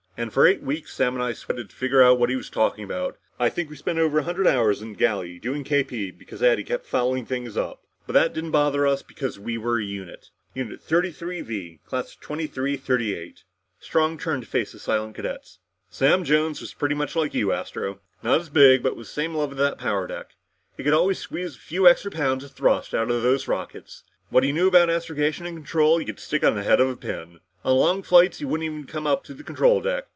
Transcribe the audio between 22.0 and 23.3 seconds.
pounds of thrust out of